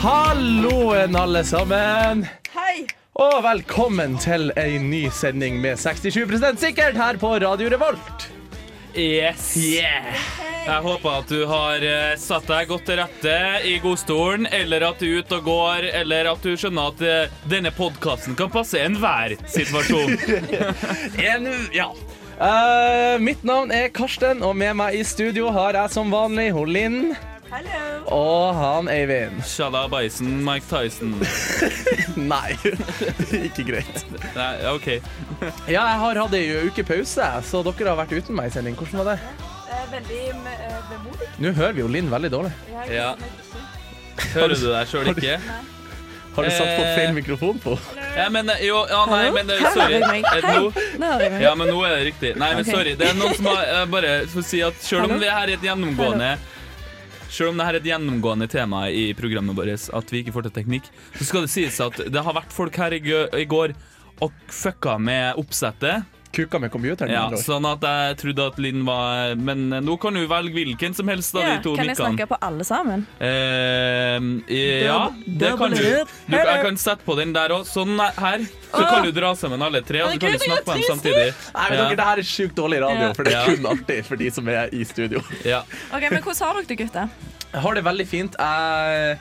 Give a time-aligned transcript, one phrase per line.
[0.00, 2.24] Halloen alle sammen.
[2.54, 2.86] Hei.
[3.20, 8.30] Og velkommen til ei ny sending med 67% sikkert her på Radio Revolt.
[8.96, 9.50] Yes.
[9.60, 13.36] Jeg håper at du har eh, satt deg godt til rette
[13.68, 17.38] i godstolen, eller at du er ute og går, eller at du skjønner at eh,
[17.52, 20.16] denne podkasten kan passe enhver situasjon.
[21.30, 21.90] En, ja.
[22.40, 27.12] Uh, mitt navn er Karsten, og med meg i studio har jeg som vanlig Linn
[27.50, 27.78] Hallo.
[28.14, 29.40] og han Eivind.
[29.46, 31.16] Shalla Bison, Mike Tyson.
[32.32, 32.54] Nei,
[33.48, 34.04] ikke greit.
[34.36, 34.86] Nei, OK.
[35.66, 38.78] Ja, jeg har hatt ei uke pause, så dere har vært uten meg i sending.
[38.78, 39.48] Hvordan var det?
[39.90, 41.28] Veldig eh, vemodig.
[41.42, 42.54] Nå hører vi jo Linn veldig dårlig.
[42.92, 43.10] Ja.
[44.36, 45.38] Hører du deg sjøl ikke?
[46.36, 46.92] Har du satt på Eh.
[46.94, 47.74] feil mikrofon på?
[48.14, 49.98] Ja, men eh, jo, ja, nei, men sorry.
[49.98, 50.70] Nå.
[51.42, 52.36] Ja, men nå er det riktig.
[52.38, 52.94] Nei, men sorry.
[53.00, 55.50] Det er noen som har bare for å si at Selv om vi er her
[55.50, 56.30] i et gjennomgående
[57.30, 60.48] selv om det her er et gjennomgående tema i programmet vårt, at vi ikke får
[60.48, 63.76] til teknikk, så skal det sies at det har vært folk her i, i går
[64.20, 66.04] og fucka med oppsettet.
[66.32, 67.10] Kuka med computeren?
[67.10, 70.94] Ja, sånn at jeg trodde at Linn var Men eh, nå kan du velge hvilken
[70.94, 73.02] som helst av Ja, de to kan jeg snakke på alle sammen?
[73.18, 74.28] Eh,
[74.86, 75.80] ja, det kan du.
[75.82, 76.36] Du.
[76.36, 77.64] Jeg kan sette på den der òg.
[77.66, 78.44] Sånn her.
[78.70, 81.26] Så kan du dra sammen alle tre, og så kan du snakke på dem samtidig.
[81.56, 84.20] Nei, men dere, Det her er sjukt dårlig radio, for det er kun artig for
[84.20, 85.24] de som er i studio.
[85.46, 85.64] Ja.
[85.90, 87.10] Ok, men Hvordan har dere det, gutter?
[87.50, 88.38] Jeg har det veldig fint.
[88.38, 89.18] Jeg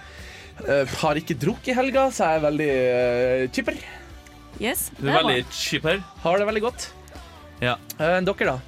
[0.61, 3.81] uh, har ikke drukket i helga, så jeg er veldig uh, chipper.
[4.59, 6.02] Yes, Du det er veldig chipper.
[6.25, 6.89] Har det veldig godt.
[7.59, 7.77] Ja.
[7.99, 8.59] Uh, dere, da?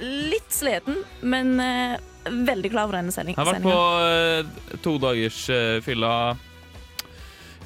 [0.00, 3.38] Litt sliten, men uh, veldig klar for denne sendingen.
[3.38, 3.76] Jeg har vært på
[4.74, 6.12] eh, to dagers uh, fylla.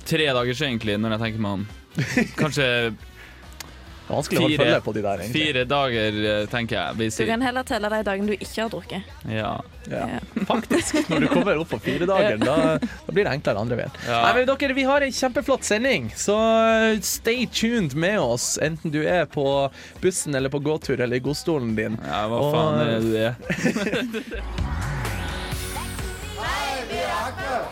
[0.05, 1.67] Tre dagers, egentlig, når jeg tenker meg om.
[2.41, 2.69] Kanskje
[4.05, 4.49] Fire.
[4.93, 6.97] de der, fire dager, eh, tenker jeg.
[6.97, 9.03] Vi Du kan heller telle de dagene du ikke har drukket.
[9.29, 9.61] Ja.
[9.89, 10.21] Ja.
[10.47, 10.99] Faktisk.
[11.11, 13.93] Når du kommer opp på fire dager, da, da blir det enklere andre veien.
[14.09, 14.21] Ja.
[14.27, 16.37] Nei, men dere, Vi har en kjempeflott sending, så
[17.05, 18.55] stay tuned med oss.
[18.63, 19.47] Enten du er på
[20.03, 21.99] bussen eller på gåtur eller i godstolen din.
[22.05, 23.35] ja, hva Og- faen er det?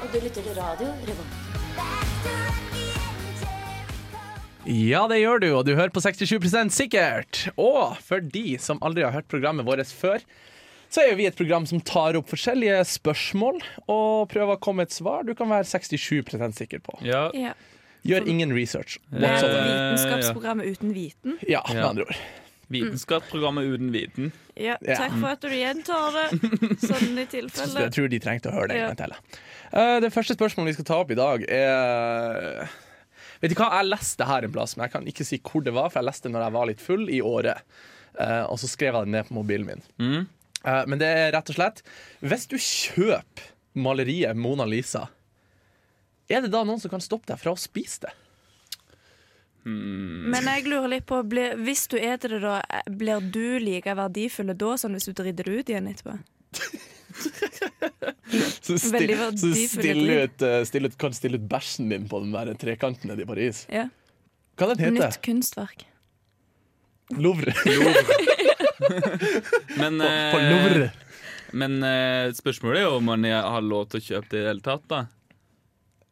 [0.02, 1.38] Og du lytter til radio Revolt.
[4.62, 7.40] Ja, det gjør du, og du hører på 67% sikkert.
[7.58, 10.22] Og for de som aldri har hørt programmet vårt før,
[10.92, 14.82] så er jo vi et program som tar opp forskjellige spørsmål og prøver å komme
[14.82, 16.98] med et svar du kan være 67 sikker på.
[17.06, 17.30] Ja.
[17.32, 17.54] Ja.
[18.04, 18.98] Gjør ingen research.
[19.10, 21.36] Det er et Eh, vitenskapsprogram uten viten.
[21.48, 22.16] Ja, med andre ord.
[22.72, 24.32] Vitenskapsprogrammet uten viten.
[24.56, 26.26] Ja, takk for at du gjentar det,
[26.88, 27.84] sånn i tilfelle.
[27.86, 28.88] jeg tror de trengte å høre det en Ja.
[28.92, 29.14] gang til.
[29.72, 32.69] Eh, det første spørsmålet vi skal ta opp i dag, er
[33.42, 35.72] Vet du hva, Jeg leste her en plass, men jeg kan ikke si hvor det
[35.75, 37.62] var, for jeg leste det når jeg var litt full i året.
[38.14, 39.82] Uh, og så skrev jeg det ned på mobilen min.
[39.98, 40.26] Mm.
[40.64, 41.82] Eh, men det er rett og slett
[42.22, 45.06] Hvis du kjøper maleriet Mona Lisa,
[46.28, 48.12] er det da noen som kan stoppe deg fra å spise det?
[49.64, 52.56] Men jeg lurer litt på, blir, hvis du eter det da,
[52.90, 56.16] blir du like verdifull da, som hvis du driter det ut igjen etterpå?
[58.62, 62.32] Så, still, så stille ut, eh, stille ut, kan stille ut bæsjen din på den
[62.32, 63.66] der trekanten nede i Paris.
[63.68, 63.90] Ja.
[64.56, 65.84] Hva den heter Nytt kunstverk.
[67.20, 67.52] Louvre.
[69.80, 70.90] Men, På, på eh, Louvre.
[71.52, 74.50] men eh, spørsmålet er jo om man har lov til å kjøpe det i det
[74.54, 75.02] hele tatt, da.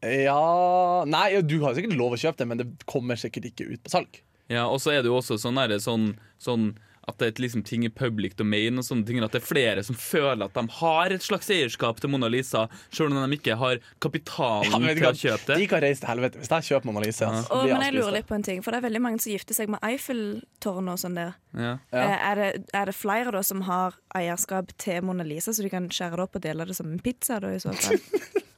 [0.01, 3.83] Ja Nei, du har sikkert lov å kjøpe det, men det kommer sikkert ikke ut
[3.85, 4.21] på salg.
[4.51, 6.71] Ja, og så er det jo også sånn, der, sånn, sånn
[7.09, 9.47] at det er et liksom ting i public domain og sånne ting, at det er
[9.47, 13.39] flere som føler at de har et slags eierskap til Mona Lisa, selv om de
[13.39, 15.57] ikke har kapitalen Ja, til å kjøpe det.
[15.63, 17.31] De kan reise til helvete hvis jeg kjøper Mona Lisa.
[17.33, 17.43] Ja.
[17.57, 19.57] Og, men jeg lurer litt på en ting, for det er veldig mange som gifter
[19.57, 21.33] seg med Eiffeltårnet og sånn der.
[21.57, 21.73] Ja.
[21.91, 22.05] Ja.
[22.05, 25.73] Eh, Er, det, er det flere da som har eierskap til Mona Lisa, så de
[25.73, 27.41] kan skjære det opp og dele det som en pizza?
[27.41, 27.99] da i så fall?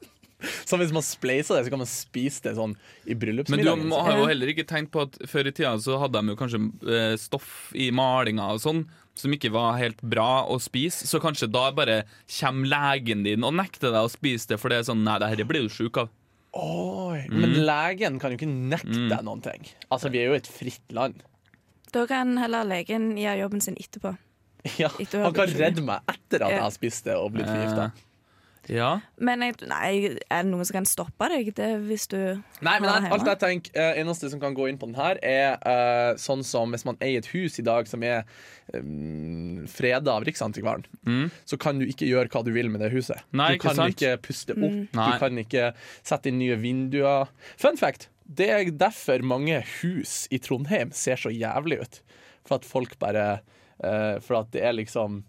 [0.69, 2.75] Så hvis man spleiser det, så kan man spise det sånn
[3.05, 3.85] i bryllupsmiddagen.
[3.85, 6.33] Men du har jo heller ikke tenkt på at før i tida så hadde de
[6.33, 8.83] jo kanskje eh, stoff i malinga og sånn
[9.17, 11.99] som ikke var helt bra å spise, så kanskje da bare
[12.39, 15.29] kommer legen din og nekter deg å spise det, for det er sånn Nei, det
[15.29, 16.09] her blir du sjuk av.
[16.53, 17.39] Oi, Mm.
[17.41, 19.67] Men legen kan jo ikke nekte deg noen ting.
[19.89, 21.21] Altså, Vi er jo et fritt land.
[21.93, 24.15] Da kan heller legen gjøre jobben sin etterpå.
[24.79, 27.91] Ja, Han kan redde meg etter at jeg har spist det og blitt forgifta.
[28.71, 29.01] Ja.
[29.19, 29.89] Men jeg, nei,
[30.31, 32.17] er det noen som kan stoppe deg det, hvis du
[32.63, 35.19] Nei, men jeg, alt jeg tenker uh, Eneste som kan gå inn på den her,
[35.19, 38.23] er uh, sånn som hvis man eier et hus i dag som er
[38.71, 41.27] um, freda av Riksantikvaren, Mm.
[41.43, 43.19] så kan du ikke gjøre hva du vil med det huset.
[43.35, 43.91] Nei, du kan sant?
[43.97, 44.85] ikke puste opp, mm.
[44.95, 45.65] du kan ikke
[45.99, 47.31] sette inn nye vinduer.
[47.59, 48.07] Fun fact!
[48.23, 51.99] Det er derfor mange hus i Trondheim ser så jævlig ut.
[52.47, 53.25] For at folk bare
[53.83, 55.25] uh, For at det er liksom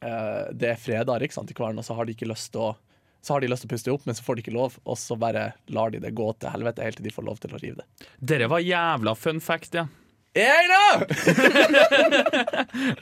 [0.00, 2.76] Det er freda av Riksantikvaren, og så har de ikke lyst til å
[3.20, 4.94] så har de lyst til å puste opp, men så får de ikke lov, og
[4.96, 7.58] så bare lar de det gå til helvete helt til de får lov til å
[7.58, 8.06] rive det.
[8.30, 9.88] Dere var jævla fun fact, ja.
[10.38, 11.02] Jeg da!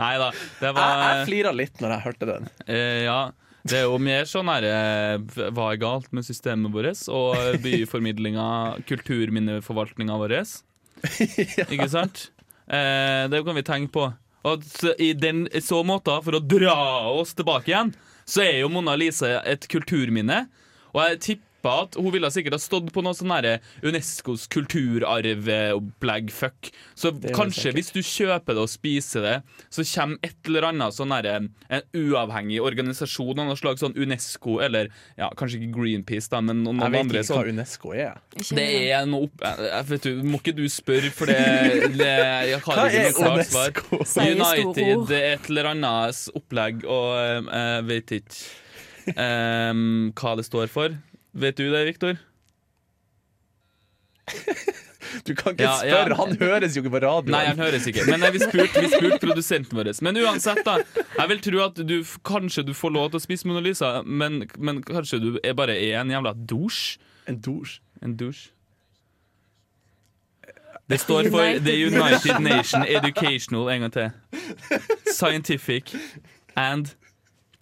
[0.01, 0.31] Nei da.
[0.33, 2.49] Det Jeg, var jeg flira litt når jeg hørte den.
[2.67, 3.19] eh, Ja.
[3.67, 5.17] Det er jo mer sånn her eh,
[5.51, 7.01] Hva er galt med systemet vårt?
[7.11, 8.45] Og byformidlinga,
[8.87, 10.35] kulturminneforvaltninga vår.
[11.75, 12.29] Ikke sant?
[12.71, 14.05] Eh, det kan vi tenke på.
[14.47, 14.63] Og
[15.03, 16.77] i, den, så måte, for å dra
[17.11, 17.93] oss tilbake igjen,
[18.27, 20.45] så er jo Mona Lisa et kulturminne.
[20.95, 23.49] Og jeg tipper at hun ville sikkert ha stått på noe sånn her
[23.87, 26.33] Unescos kulturarvopplegg.
[26.35, 26.71] Fuck.
[26.99, 29.37] Så kanskje hvis du kjøper det og spiser det,
[29.73, 34.59] så kommer et eller annet sånn her, en uavhengig organisasjon av noe slag, sånn Unesco,
[34.65, 37.95] eller ja, kanskje ikke Greenpeace, da, men noen Jeg vet andre ikke sånn hva Unesco
[37.97, 38.21] er.
[38.37, 39.47] Det er noe opp...
[39.47, 41.41] Jeg, jeg vet du, må ikke du spørre, for det,
[42.01, 43.83] det Jeg har Hva ikke noe klart svar.
[44.37, 48.65] United, et eller annet opplegg, og eh, jeg vet ikke
[49.15, 50.97] um, hva det står for.
[51.37, 52.17] Vet du det, Viktor?
[55.27, 55.91] Du kan ikke Ja, ja.
[55.95, 57.31] spørre, han høres jo ikke på radioen.
[57.33, 58.03] Nei, han høres ikke.
[58.11, 59.89] Men nei, vi spurte vi spurt produsenten vår.
[60.05, 60.75] Men uansett, da.
[61.17, 61.95] Jeg vil tro at du
[62.27, 65.77] kanskje du får lov til å spise Mona Lisa, men, men kanskje du er bare
[65.79, 66.99] er en jævla dusj.
[67.31, 67.79] En dusj?
[68.05, 68.43] En dusj.
[70.91, 74.11] Det står for The United Nation Educational en gang til.
[75.15, 75.95] Scientific
[76.57, 76.93] and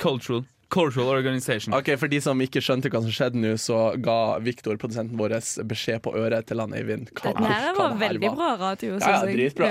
[0.01, 1.75] Cultural Cultural Organization.
[1.75, 5.37] Ok, For de som ikke skjønte hva som skjedde nå, så ga Viktor, produsenten vår,
[5.69, 7.11] beskjed på øret til han Eivind.
[7.15, 8.37] hva- Dette her var veldig var.
[8.37, 8.99] bra radio.
[8.99, 9.71] Ja, ja, dritbra.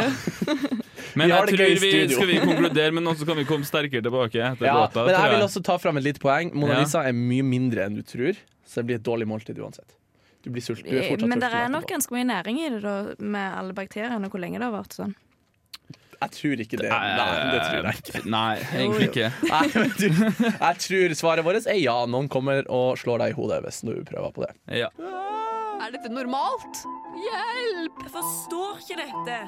[1.15, 3.65] Men Vi har jeg tror vi skal vi konkludere med noe, så kan vi komme
[3.67, 5.03] sterkere tilbake etter Ja, låta.
[5.05, 6.53] men jeg vil også ta fram et lite poeng.
[6.55, 6.79] Mona Ja.
[6.85, 8.33] Lisa er mye mindre enn du tror,
[8.65, 9.93] så det blir et dårlig måltid uansett.
[10.43, 10.81] Du blir sult.
[10.83, 13.73] Du er fortsatt Men det er nok ganske mye næring i det, da, med alle
[13.77, 15.13] bakteriene, og hvor lenge det har vært sånn.
[16.23, 16.89] Jeg tror ikke det.
[16.89, 18.23] Nei, det tror jeg ikke.
[18.37, 19.29] Nei, egentlig ikke.
[19.53, 20.07] Nei, men du,
[20.49, 21.97] jeg tror svaret vårt er ja.
[22.09, 24.53] Noen kommer og slår deg i hodet hvis du prøver på det.
[24.83, 24.91] Ja.
[25.83, 26.83] Er dette normalt?
[27.19, 28.05] Hjelp!
[28.05, 29.39] Jeg forstår ikke dette.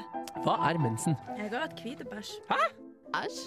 [0.44, 1.16] Hva er mensen?
[1.38, 2.36] Jeg har hatt hvit bæsj.
[3.14, 3.46] Æsj.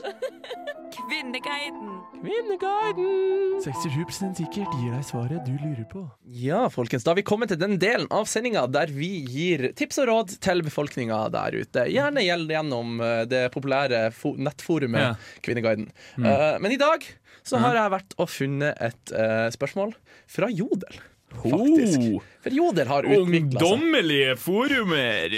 [0.96, 1.90] Kvinneguiden.
[2.20, 3.60] Kvinneguiden!
[3.64, 6.04] 67% sikkert gir deg svaret du lurer på.
[6.40, 10.00] Ja, folkens, da har vi kommet til den delen av sendinga der vi gir tips
[10.04, 11.86] og råd til befolkninga der ute.
[11.92, 14.08] Gjerne gjeld gjennom eh, det populære
[14.40, 15.12] nettforumet Ja.
[15.46, 15.90] Kvinneguiden.
[16.20, 17.06] Eh, men i dag
[17.46, 19.94] så har jeg vært og funnet et uh, spørsmål
[20.30, 21.00] fra Jodel.
[21.30, 22.04] Faktisk.
[22.18, 23.64] Oh, For Jodel har utvikla seg.
[23.64, 25.34] ungdommelige forumer!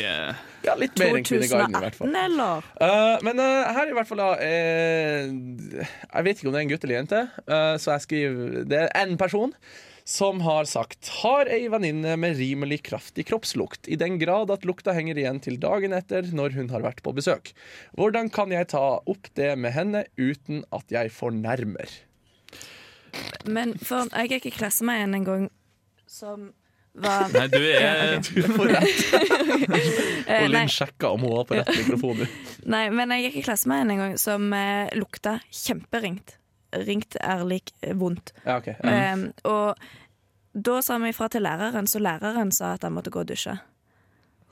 [0.65, 2.15] Ja, litt mer enn Kvinneguiden, i hvert fall.
[2.15, 2.65] eller?
[2.77, 5.31] Uh, men uh, her er i hvert fall da uh,
[5.81, 7.21] Jeg vet ikke om det er en gutt eller jente,
[7.81, 9.55] så jeg skriver Det er en person
[10.11, 14.95] som har sagt Har ei venninne med rimelig kraftig kroppslukt, i den grad at lukta
[14.97, 17.53] henger igjen til dagen etter når hun har vært på besøk.
[17.97, 21.93] Hvordan kan jeg ta opp det med henne uten at jeg fornærmer?
[23.45, 25.47] Men for, jeg gikk i klasse med en en gang
[26.09, 26.51] som
[26.93, 29.01] var Nei, du er Du får rett.
[30.31, 32.21] Eh, Og Linn sjekka om hun var på rett mikrofon.
[32.73, 36.37] nei, men jeg gikk i klasse med en en gang som eh, lukta kjemperingt.
[36.87, 38.31] Ringt er lik eh, vondt.
[38.45, 38.69] Ja, ok.
[38.85, 39.81] um, og
[40.53, 43.57] da sa vi ifra til læreren, så læreren sa at han måtte gå og dusje.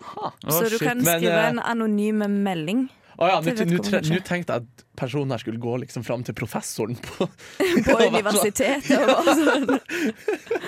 [0.10, 0.32] Ha.
[0.48, 0.84] så du shit.
[0.88, 2.86] kan Men, skrive eh, en anonym melding
[3.20, 6.96] Å ja, nå ikke tenkte jeg at personen her skulle gå liksom fram til professoren
[7.04, 8.88] på på universitetet.
[9.42, 9.68] Sånn.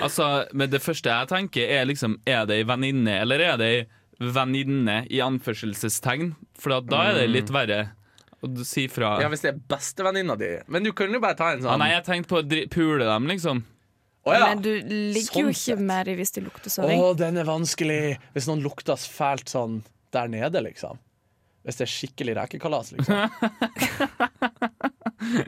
[0.04, 3.70] Altså, men det første jeg tenker, er liksom Er det ei venninne, eller er det
[3.72, 3.82] ei
[4.36, 6.34] venninne i anførselstegn?
[6.60, 7.80] For da- da er det litt verre
[8.42, 9.14] å si fra.
[9.22, 10.50] Ja, hvis det er bestevenninna di.
[10.68, 13.04] Men du kunne jo bare ta en Ah, sånn nei, jeg tenkte på å pule
[13.06, 13.62] dem, liksom.
[14.24, 14.48] Oh, ja.
[14.52, 15.80] Men du ligger Sånn jo ikke sett.
[15.82, 16.90] med dem hvis de lukter sånn.
[16.94, 18.18] Å, den er vanskelig.
[18.36, 19.80] Hvis noen lukter fælt sånn
[20.14, 20.98] der nede, liksom.
[21.62, 23.16] Hvis det er skikkelig rekekalas, liksom.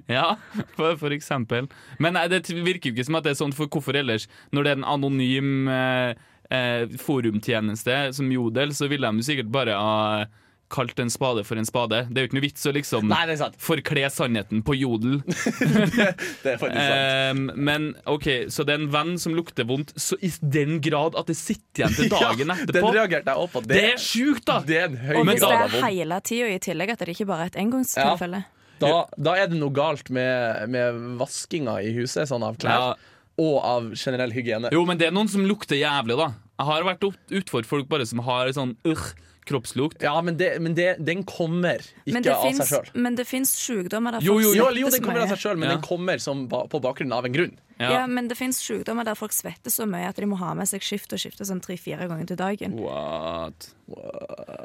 [0.06, 0.36] Ja,
[0.76, 1.66] for, for eksempel.
[1.98, 4.28] Men nei, det virker jo ikke som at det er sånn, for hvorfor ellers?
[4.54, 6.14] Når det er en anonym eh,
[6.54, 10.28] eh, forumtjeneste som Jodel, så ville de sikkert bare ha
[10.74, 12.00] kalt en spade for en spade.
[12.10, 13.58] Det er jo ikke noe vits å liksom Nei, det er sant.
[13.62, 15.20] forkle sannheten på Jodel.
[16.44, 16.98] Det er faktisk sant.
[16.98, 21.16] Ehm, men OK, så det er en venn som lukter vondt så i den grad
[21.18, 22.92] at det sitter igjen til dagen Den etterpå.
[22.96, 23.62] reagerte jeg opp på.
[23.70, 24.58] Det er sjukt, da!
[24.66, 27.28] Det er en høy Og hvis det er hele tida i tillegg, at det ikke
[27.30, 28.42] bare er et engangstilfelle.
[28.82, 32.88] Da, da er det noe galt med, med vaskinga i huset, sånn av klær.
[32.94, 34.68] Ja, og av generell hygiene.
[34.74, 36.28] Jo, men det er noen som lukter jævlig, da.
[36.58, 39.00] Jeg har vært ut- utfor folk bare som har sånn øh,
[39.48, 40.02] kroppslukt.
[40.02, 42.88] Ja, men, det, men det, den kommer ikke Men det av seg sjøl.
[43.06, 45.58] Men det fins sykdommer der Jo, folk jo, Jo, jo, den kommer av seg sjøl,
[45.60, 45.76] men Ja.
[45.76, 47.54] den kommer som på bakgrunn av en grunn.
[47.74, 47.90] Ja.
[47.90, 48.02] Ja.
[48.06, 50.82] men det fins sykdommer der folk svetter så mye at de må ha med seg
[50.86, 52.76] skift og skifte sånn tre-fire ganger til dagen.
[52.78, 53.70] What?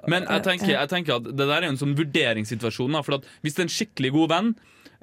[0.08, 2.94] Men jeg tenker, jeg tenker at det der er en sånn vurderingssituasjon.
[2.94, 4.52] Da, for at hvis det er en skikkelig god venn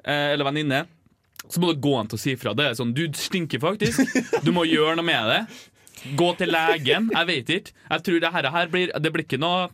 [0.05, 0.85] eh, eller venninne,
[1.47, 2.55] så må det gå an til å si fra.
[2.57, 4.01] Det er sånn, Du stinker faktisk.
[4.43, 5.41] Du må gjøre noe med det.
[6.15, 7.09] Gå til legen.
[7.13, 7.71] Jeg vet ikke.
[7.89, 9.67] Jeg tror det her, her blir Det blir ikke noe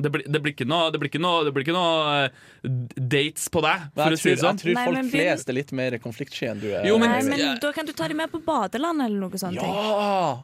[0.00, 2.30] det blir, det blir ikke noe Det blir ikke noe, det blir ikke noe eh,
[2.96, 4.56] dates på deg, for for å jeg si tror, det sånn.
[4.56, 6.86] jeg tror Nei, folk men begynn- flest er litt mer konfliktsky enn du er.
[6.88, 7.58] Jo, men- Nei, men.
[7.60, 9.58] Da kan du ta dem med på badeland eller noe sånt.
[9.58, 9.68] ting.
[9.74, 10.42] Ja!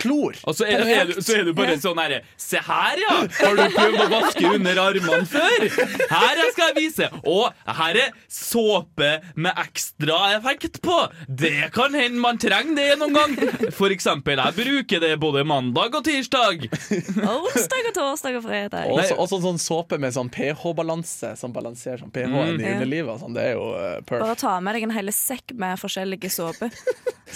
[0.00, 0.34] Klor!
[0.44, 3.16] Og så er, du- er, du- så er du bare sånn herre Se her, ja!
[3.38, 5.66] Har du prøvd å vaske under armene før?
[6.10, 7.08] Her jeg skal jeg vise.
[7.30, 10.96] Og her er såpe med ekstra effekt på.
[11.28, 13.70] Det kan hende man trenger det noen gang.
[13.74, 16.66] For eksempel, jeg bruker det både mandag og tirsdag.
[16.70, 18.88] Onsdag og torsdag og fredag.
[18.90, 22.74] Og også, også sånn såpe med sånn pH-balanse, som balanserer sånn pH-en i Ja.
[22.76, 23.20] underlivet.
[23.22, 23.34] Sånn.
[23.36, 24.22] Det er jo uh, perf.
[24.24, 26.74] Bare ta med deg en hel sekk med forskjellige såper.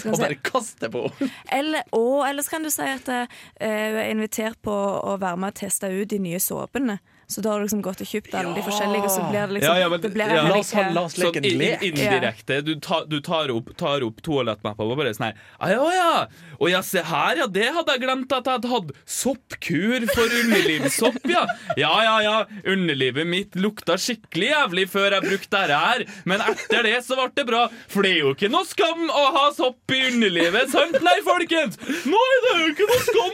[0.09, 1.31] Og bare kaste på henne.
[1.51, 5.53] Eller, og, eller kan du si at eh, du er invitert på å være med
[5.53, 6.99] og teste ut de nye såpene.
[7.29, 9.53] Så da har du liksom gått og kjøpt alle de forskjellige, og så blir det
[9.59, 10.43] liksom Ja, ja, men- det blir ja.
[10.49, 11.83] La oss, la oss Sånn leke en lek.
[11.83, 12.57] in- indirekte.
[12.65, 16.25] Du, tar- du tar opp, tar opp toalettmappa og bare sånn her Å Ja, ja.
[16.59, 17.45] Og ja, se her, ja.
[17.45, 21.45] Det hadde jeg glemt at jeg hadde hatt soppkur for underlivssopp, ja.
[21.77, 22.45] Ja, ja, ja.
[22.65, 26.05] Underlivet mitt lukta skikkelig jævlig før jeg brukte dette her.
[26.25, 27.67] Men etter det så ble det bra.
[27.87, 30.97] For det er jo ikke noe skam å ha sopp i underlivet, sant?
[31.05, 31.77] Nei, folkens?
[32.09, 33.33] Nei, det er jo ikke noe skam,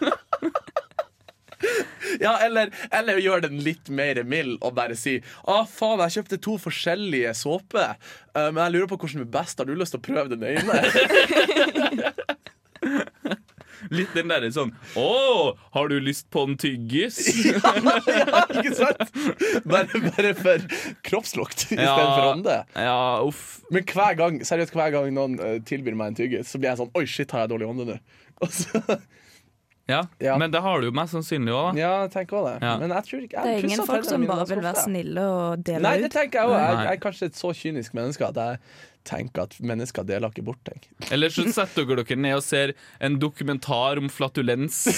[0.00, 0.11] det.
[2.20, 6.40] Ja, eller, eller gjør den litt mer mild og bare si Å, faen, jeg kjøpte
[6.44, 7.96] to forskjellige såper,
[8.34, 9.58] uh, men jeg lurer på hvordan er best.
[9.58, 10.72] Har du lyst til å prøve den ene?
[13.92, 15.08] Litt den derre sånn Å,
[15.74, 17.18] har du lyst på en tyggis?
[17.48, 19.16] ja, ikke sant?
[19.68, 20.66] Bare, bare for
[21.06, 22.58] kroppslukt istedenfor ånde.
[22.78, 23.60] Ja, uff.
[23.74, 26.82] Men hver gang seriøst, hver gang noen eh, tilbyr meg en tyggis, så blir jeg
[26.82, 27.98] sånn Oi, shit, har jeg dårlig ånde nå?
[28.42, 28.82] Og så,
[29.90, 30.04] Ja.
[30.22, 30.36] Ja.
[30.38, 31.80] Men det har du jo mest sannsynlig òg, da.
[31.80, 32.68] ja, jeg tenker også det.
[32.68, 32.74] Ja.
[32.78, 35.82] Men jeg tror ikke Det er ingen folk som bare vil være snille og dele
[35.88, 36.56] Nei, det tenker jeg òg.
[36.60, 38.60] Jeg, jeg er kanskje et så kynisk menneske at jeg
[39.02, 40.78] tenker at mennesker deler ikke bort ting.
[41.10, 44.84] Eller så setter dere dere ned og ser en dokumentar om flatulens.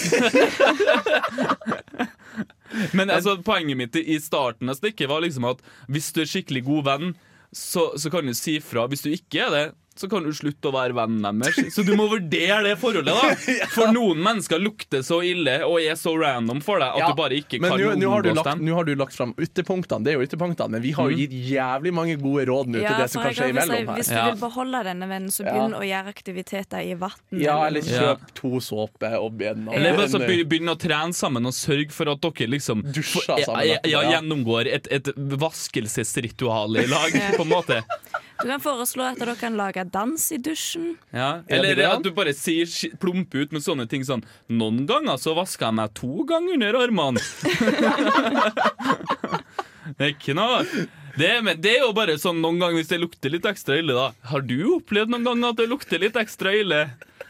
[2.97, 6.63] Men altså, poenget mitt i starten av stikket var liksom at hvis du er skikkelig
[6.67, 7.15] god venn,
[7.55, 8.85] så, så kan du si fra.
[8.91, 9.65] Hvis du ikke er det,
[9.97, 11.71] så kan du slutte å være vennen deres.
[11.73, 13.67] Så du må vurdere det forholdet, da.
[13.75, 17.19] For noen mennesker lukter så ille og er så random for deg at Ja, du
[17.19, 18.63] bare ikke Men kan omgås dem.
[18.67, 20.03] nå har du lagt fram ytterpunktene.
[20.03, 22.99] Det er jo ytterpunktene, men vi har jo gitt jævlig mange gode råd nå til
[22.99, 24.01] det som kan skje imellom her.
[24.01, 25.53] Hvis du vil beholde denne vennen, så Ja.
[25.55, 27.15] begynn å gjøre aktiviteter i vann.
[27.31, 28.01] Ja, eller Ja.
[28.01, 32.09] kjøp to såper og en Eller bare så begynn å trene sammen og sørg for
[32.11, 34.19] at dere liksom Dusjer sammen ja, ja, ja.
[34.19, 37.81] gjennomgår et, et vaskelsesritual i lag, på en måte.
[38.41, 40.95] Du kan foreslå at dere kan lage dans i dusjen.
[41.15, 41.29] Ja.
[41.47, 42.67] Eller det at du bare sier
[42.99, 46.73] plumper ut med sånne ting sånn Noen ganger så vasker jeg meg to ganger under
[46.83, 47.21] armene.
[49.97, 50.61] det er ikke noe
[51.15, 53.93] det men det er jo bare sånn noen ganger hvis det lukter litt ekstra ille,
[53.95, 54.09] da.
[54.31, 56.81] Har du opplevd noen ganger at det lukter litt ekstra ille?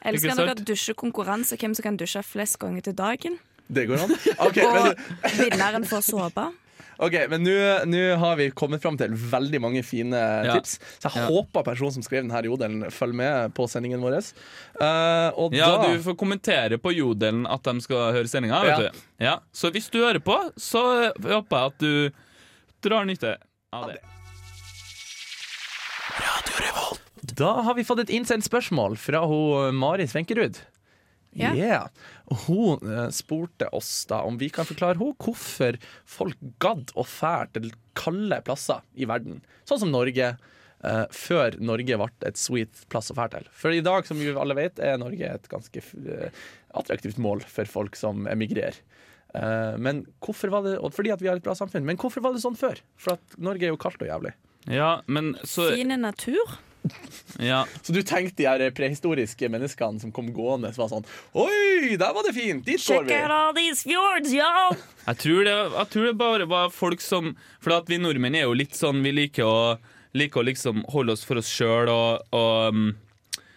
[0.01, 0.49] Eller skal dere sant?
[0.49, 3.33] ha dusjekonkurranse, hvem som kan dusje flest ganger til dagen.
[3.67, 4.11] Det går an.
[4.47, 4.73] Okay, Og
[5.37, 6.43] vinneren får såpe.
[6.99, 10.13] Ok, men nå har vi kommet fram til veldig mange fine
[10.45, 10.53] Ja.
[10.55, 10.77] tips.
[10.99, 11.27] Så jeg Ja.
[11.29, 14.17] håper personen som skrev denne jodelen, følger med på sendingen vår.
[14.79, 18.63] Uh, og Ja, da du får kommentere på jodelen at de skal høre sendinga.
[18.65, 18.89] Ja.
[19.19, 19.39] Ja.
[19.53, 22.11] Så hvis du hører på, så håper jeg at du
[22.81, 23.37] drar nytte
[23.73, 23.99] av det.
[27.35, 30.59] Da har vi fått et innsendt spørsmål fra hun Mari Svenkerud.
[31.35, 31.51] Ja.
[31.55, 31.87] Yeah.
[32.47, 35.77] Hun eh, spurte oss da om vi kan forklare henne hvorfor
[36.07, 40.35] folk gadd å fære til kalde plasser i verden, sånn som Norge,
[40.85, 43.45] Uh, før Norge ble et sweet plass å fære til.
[43.57, 46.43] For i dag, som vi alle vet, er Norge et ganske uh,
[46.77, 48.77] attraktivt mål for folk som emigrerer.
[49.33, 51.87] Uh, men hvorfor var det, Fordi at vi har et bra samfunn.
[51.87, 52.83] Men hvorfor var det sånn før?
[53.01, 54.35] For at Norge er jo kaldt og jævlig.
[54.69, 56.59] Ja, men så Fine natur.
[57.39, 57.63] Ja.
[57.81, 62.13] Så du tenkte de her prehistoriske menneskene som kom gående, som var sånn Oi, der
[62.15, 62.65] var det fint!
[62.67, 63.17] Dit går Check vi!
[63.19, 64.77] out all these fjords, y'all!
[65.05, 68.47] Jeg tror, det, jeg tror det bare var folk som For at vi nordmenn er
[68.47, 69.57] jo litt sånn Vi liker å,
[70.17, 72.79] liker å liksom holde oss for oss sjøl og, og,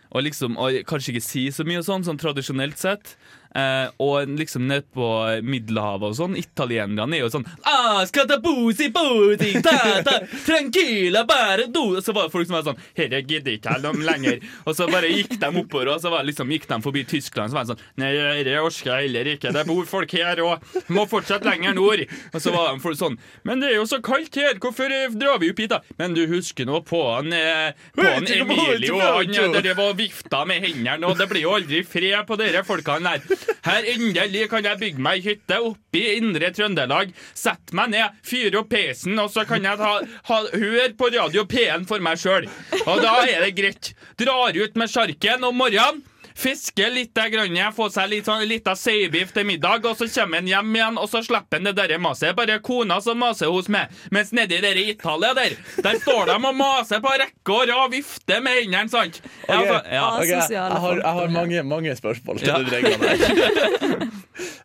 [0.08, 3.14] og liksom og kanskje ikke si så mye og sånn, sånn tradisjonelt sett.
[3.56, 5.06] Eh, og liksom nede på
[5.42, 8.04] Middelhavet og sånn, italienerne er jo sånn ah,
[8.44, 12.82] busi, busi, ta, ta, tranquila, bare do Og så var det folk som var sånn
[12.98, 14.42] Herre gidder ikke jeg dem lenger.
[14.68, 17.58] Og så bare gikk de oppover, og så var liksom, gikk de forbi Tyskland, så
[17.58, 18.12] var det sånn Nei,
[18.44, 19.52] dette orker jeg heller ikke.
[19.54, 20.68] Det bor folk her òg.
[20.92, 22.04] Må fortsette lenger nord.
[22.32, 25.08] Og så var de folk sånn Men det er jo så kaldt her, hvorfor eh,
[25.16, 25.80] drar vi opp hit, da?
[26.00, 30.44] Men du husker nå på han, eh, på han Emilio, han der dere var vifta
[30.48, 33.37] med hendene, og det blir jo aldri fred på dere folkene der.
[33.66, 37.14] Her endelig kan jeg bygge meg hytte oppe i indre Trøndelag.
[37.36, 39.94] Sett meg ned, fyre opp peisen, og så kan jeg ha,
[40.30, 42.48] ha, høre på Radio P1 for meg sjøl.
[42.84, 43.92] Og da er det greit.
[44.20, 46.04] Drar ut med sjarken om morgenen.
[46.38, 50.38] Fiske litt, grann, få seg litt sånn, litt av sauebiff til middag, og så kommer
[50.38, 52.36] han hjem igjen, og så slipper han det der maset.
[52.38, 53.90] Bare kona som maser hos meg.
[54.14, 57.90] Mens nedi der i Italia der, der står de og maser på rekke og rad,
[57.90, 59.18] vifter med hendene, sant?
[59.48, 60.04] Ja, altså, ja.
[60.14, 60.54] okay.
[60.54, 62.60] Jeg, har, jeg har mange, mange spørsmål til Ja.
[62.62, 64.06] de reglene her.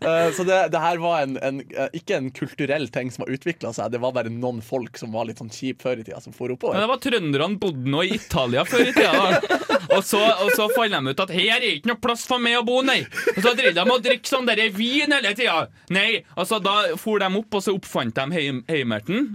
[0.05, 3.33] uh, så det, det her var en, en, eh, ikke en kulturell ting som har
[3.33, 6.21] utvikla seg, det var bare noen folk som var litt sånn kjip før i tida,
[6.21, 9.41] som for Men det var trønderne bodde nå i Italia før i tida.
[9.93, 12.57] Og så, og så fant de ut at her er ikke noe plass for meg
[12.59, 12.99] å bo, nei.
[13.35, 15.67] Og så drev de og drikke sånn der vin hele tida.
[15.93, 19.33] Nei, altså da for de opp, og så oppfant de heim, heimerten.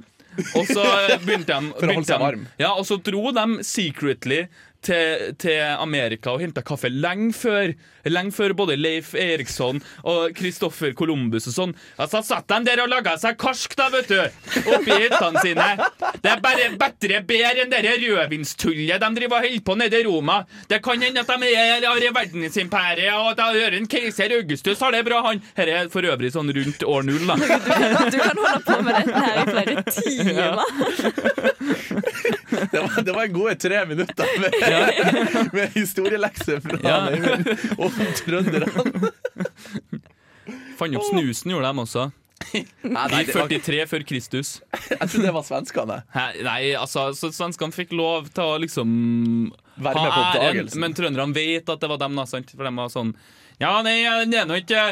[0.55, 0.85] Og så
[1.25, 2.45] begynte de begynte de- varm.
[2.61, 4.45] Ja, og så dro de secretly
[4.89, 7.75] til, til Amerika og henta kaffe lenge før
[8.09, 11.75] Lenge før både Leif Eriksson og Kristoffer Columbus og sånn.
[12.01, 14.21] Altså satt de der og laga seg karsk, da, vet du.
[14.73, 15.67] Oppi hyttene sine.
[16.23, 20.07] Det er bare bedre bedre enn det rødvinstullet de driver og holder på nede i
[20.07, 20.39] Roma.
[20.71, 24.81] Det kan hende at de er har i verdensimperiet, og at hører en keiser Augustus
[24.81, 25.43] har det bra, han.
[25.57, 27.37] Dette er for øvrig sånn rundt år null, da.
[28.13, 30.57] Du kan holde på med dette her i flere timer.
[32.49, 34.55] Det var, det var en gode tre minutter med,
[35.57, 37.01] med historielekse fra Ja.
[37.13, 39.13] Eivind om trønderne.
[40.79, 42.09] Fant opp snusen, gjorde de også.
[42.55, 44.53] I nei, det var, 43 før Kristus.
[44.89, 45.97] jeg trodde det var svenskene.
[46.47, 48.93] Nei, altså, så svenskene fikk lov til å liksom
[49.79, 50.81] Være med på oppdagelsen.
[50.83, 52.55] Men trønderne vet at det var dem, da, sant?
[52.55, 53.13] For de var sånn
[53.61, 53.97] Ja, nei,
[54.31, 54.83] det er nå ikke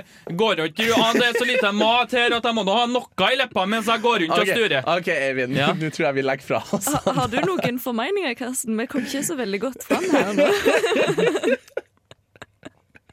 [0.40, 2.86] Går jo ikke an, det er så lite mat her at jeg må nå ha
[2.90, 4.82] noe i leppene mens jeg går rundt og sturer.
[4.96, 5.68] ok, Eivind, Ja.
[5.78, 6.88] nå tror jeg vi legger fra oss.
[6.90, 8.74] Ha- Har du noen formeninger, Karsten?
[8.80, 10.50] Vi kom ikke så veldig godt fram her nå.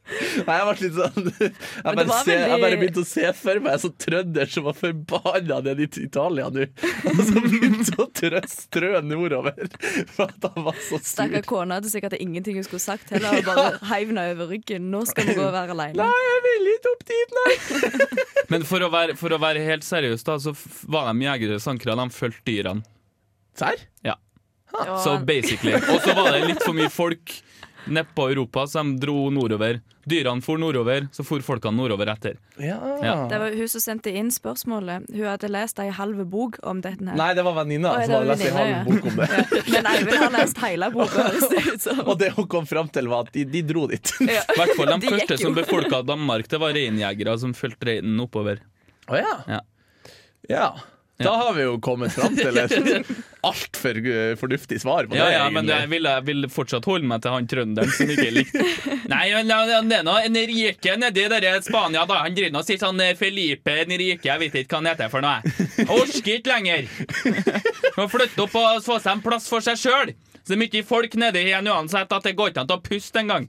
[0.04, 1.28] Nei, jeg ble litt sånn
[1.86, 4.76] Jeg bare, se, jeg bare begynte å se for meg en sånn trønder som var
[4.76, 6.66] forbanna nede i Italia nå.
[7.14, 9.72] Og så begynte å trø, strø nordover
[10.16, 11.08] for at han var så sur.
[11.14, 13.40] Stakkar kona hadde sikkert ingenting hun skulle sagt heller.
[13.40, 14.92] Og bare heiv henne over ryggen.
[14.92, 16.04] Nå skal vi gå og være alene.
[16.04, 18.20] Nei, jeg vil ikke opp dit, nei!
[18.52, 20.52] Men for å være, for å være helt seriøs, da, så
[20.92, 21.96] var de jegere og sankere.
[22.04, 22.84] De fulgte dyrene.
[23.58, 23.88] Serr?
[24.04, 24.18] Ja.
[24.74, 25.74] Så Så basically.
[25.78, 27.36] Og så var det litt for mye folk
[27.86, 29.82] nedpå Europa, så de dro nordover.
[30.04, 32.36] Dyrene for nordover, så for folkene nordover etter.
[32.60, 32.76] Ja.
[33.02, 33.14] Ja.
[33.32, 35.06] Det var hun som sendte inn spørsmålet.
[35.14, 37.16] Hun hadde lest ei halv bok om dette her.
[37.20, 39.30] Nei, det var venninna ja, som hadde lest ei halv bok om det.
[39.72, 41.28] Men Eivind har lest hele boka,
[41.86, 42.04] som.
[42.04, 44.16] Og det hun kom fram til, var at de, de dro dit.
[44.28, 44.44] Ja.
[44.44, 48.20] I hvert fall de De første som befolka Danmark, det var reinjegere som fulgte reinen
[48.24, 48.60] oppover.
[49.08, 49.38] Å ja.
[49.56, 49.62] Ja.
[50.52, 50.68] ja.
[51.22, 52.72] Da har vi jo kommet fram til et
[53.50, 54.00] altfor
[54.40, 55.34] fornuftig svar på Ja, det.
[55.36, 58.64] ja, men jeg vil, jeg vil fortsatt holde meg til han trønderen som ikke likte
[59.12, 59.60] Nei, men det
[59.92, 62.18] det er nå en rike nedi der i Spania, da.
[62.26, 64.90] Han driver nå og sier sånn eh, Felipe en rike, jeg vet ikke hva han
[64.94, 65.38] heter for noe.
[65.46, 65.88] jeg.
[65.94, 66.90] Orker ikke lenger.
[68.00, 70.16] Må flytte opp og få seg en plass for seg sjøl.
[70.44, 73.46] Så mye folk nedi her uansett at det går ikke an å puste engang.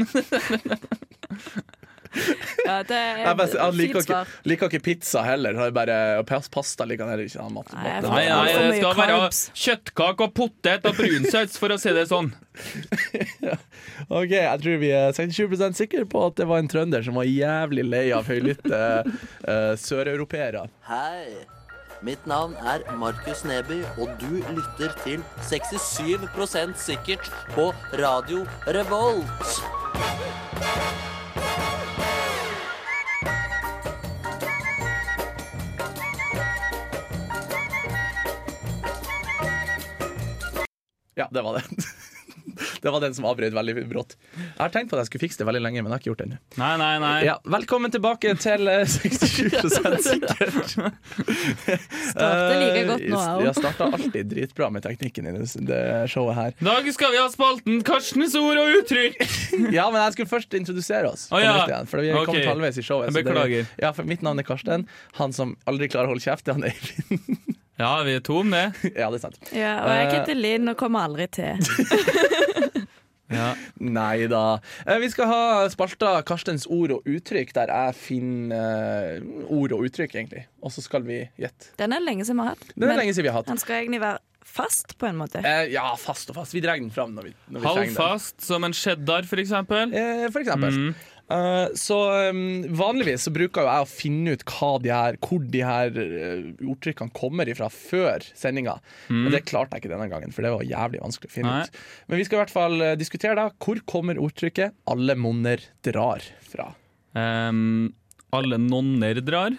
[2.66, 5.56] Ja, det er Jeg, bare, han liker, ikke, liker ikke pizza heller.
[5.58, 5.96] Har bare,
[6.28, 7.42] pasta liker han heller ikke.
[7.42, 9.16] Han mat, Nei, jeg Nei, nei, det skal være
[9.64, 12.32] kjøttkake og potet og brunsaus, for å si det sånn.
[14.12, 17.28] Ok, Jeg tror vi er 67% sikre på at det var en trønder som var
[17.28, 20.66] jævlig lei av høylytte uh, søreuropeere.
[20.90, 21.46] Hei.
[22.02, 27.70] Mitt navn er Markus Neby, og du lytter til 67% sikkert på
[28.02, 29.62] Radio Revolt.
[41.18, 41.64] Ja, det var det.
[42.82, 44.14] Det var den som avbrøt veldig brått.
[44.34, 46.10] Jeg har tenkt på at jeg skulle fikse det veldig lenge, men jeg har ikke
[46.10, 46.38] gjort det ennå.
[46.58, 47.12] Nei, nei, nei.
[47.26, 50.72] Ja, velkommen tilbake til eh, 67 sikkert.
[52.10, 55.80] Starter like godt nå, Eh, jeg Jeg starta alltid dritbra med teknikken i det, det
[56.12, 56.56] showet her.
[56.58, 59.22] I dag skal vi ha spalten Karstens ord og uttrykk.
[59.76, 61.28] Ja, men jeg skulle først introdusere oss.
[61.30, 61.54] Å, på ja.
[61.60, 62.26] nytt igjen, for vi er Ok.
[62.32, 63.12] kommet halvveis i showet.
[63.12, 63.70] Så det- beklager.
[63.80, 64.88] Ja, for Mitt navn er Karsten.
[65.20, 67.51] Han som aldri klarer å holde kjeft, det er han Eivind.
[67.80, 68.64] Ja, vi er to om det.
[69.00, 69.38] ja, det er sant.
[69.56, 71.56] Ja, og jeg Eh, heter Linn og kommer aldri til.
[73.32, 73.54] Ja.
[73.80, 74.58] Nei da.
[74.84, 79.86] Eh, Vi skal ha spalta Karstens ord og uttrykk, der jeg finner eh, ord og
[79.88, 80.42] uttrykk, egentlig.
[80.60, 81.70] Og så skal vi gjette.
[81.80, 82.66] Den er lenge siden vi har hatt.
[82.76, 83.48] Den er lenge siden vi har hatt.
[83.48, 84.20] den skal egentlig være
[84.52, 85.40] fast, på en måte.
[85.48, 86.52] Eh, ja, fast og fast.
[86.52, 87.96] Vi drar den fram når vi, når vi trenger den.
[88.02, 89.96] Halvfast som en cheddar, for eksempel.
[89.96, 90.76] Eh, for eksempel.
[90.76, 90.92] Mm.
[91.32, 91.96] Eh, så
[92.30, 92.40] um,
[92.76, 96.42] vanligvis så bruker jo jeg å finne ut hva de her, hvor de her eh,
[96.68, 98.74] ordtrykkene kommer ifra før sendinga.
[99.08, 101.58] Men det klarte jeg ikke denne gangen, for det var jævlig vanskelig å finne Mm.
[101.58, 101.66] Nei.
[101.66, 101.80] ut.
[102.08, 106.28] Men vi skal i hvert fall eh, diskutere da hvor kommer ordtrykket 'alle monner drar'
[106.52, 106.68] fra.
[107.14, 107.92] Um,
[108.32, 109.56] alle nonner drar.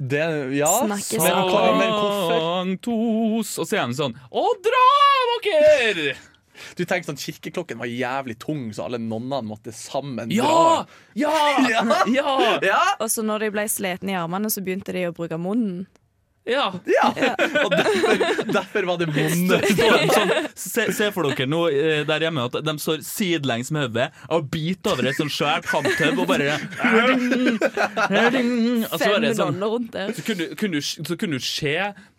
[0.00, 0.24] Det,
[0.58, 2.38] ja, Snakkes men, men hvorfor?
[2.42, 3.58] Sanktos.
[3.62, 4.86] Og så er de sånn Å, dra
[5.44, 6.16] dere!
[6.78, 10.44] Du tenker sånn Kirkeklokken var jævlig tung, så alle nonnene måtte sammen Ja!
[10.44, 10.86] dra.
[11.18, 11.34] Ja!
[12.14, 12.38] Ja!
[12.62, 12.80] Ja!
[13.00, 15.84] Og så når de ble slitne i armene, så begynte de å bruke munnen.
[16.44, 16.66] ja.
[16.86, 17.06] ja.
[17.64, 18.18] Og derfor,
[18.52, 19.56] derfor var det monne.
[20.12, 24.10] Sånn, se, se for dere nå eh, der hjemme at de står sidelengs med hodet
[24.28, 26.58] og biter over et sånt svært hamtau og bare
[28.04, 30.12] Fem det sånn nonner rundt der.
[30.16, 31.74] så kunne, kunne, du- så kunne du se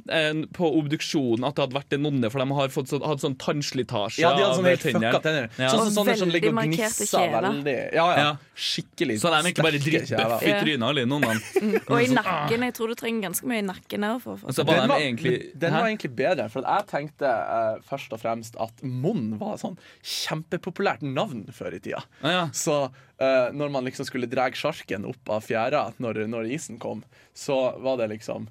[0.05, 3.35] på obduksjonen at det hadde vært en nonne, for de har fått sånn, hatt sånn
[3.41, 4.21] tannslitasje.
[4.21, 5.47] Ja, de hadde sånn helt fucka tenner.
[5.57, 5.69] Ja.
[5.73, 7.75] Sånn sånn, sånne som ligger og gnisser veldig.
[7.95, 8.25] Ja, ja.
[8.25, 8.33] Ja.
[8.55, 11.41] Skikkelig Så de er bare sterke drittbøff i trynet, alle nonnene.
[11.91, 12.65] Og i nakken.
[12.67, 14.21] Jeg tror du trenger ganske mye i nakken her.
[14.23, 15.33] For å få var Den var, egentlig
[15.65, 19.63] den var egentlig bedre, for jeg tenkte uh, først og fremst at Mon var et
[19.65, 22.03] sånn kjempepopulært navn før i tida.
[22.21, 22.43] Ah, ja.
[22.55, 27.03] Så uh, når man liksom skulle dra sjarken opp av fjæra når, når isen kom,
[27.35, 28.47] så var det liksom